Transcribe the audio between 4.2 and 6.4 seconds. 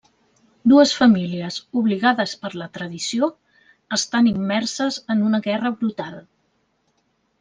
immerses en una guerra brutal.